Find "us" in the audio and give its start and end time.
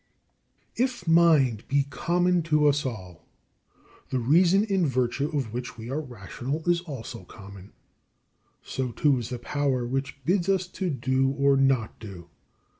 2.65-2.87, 10.49-10.65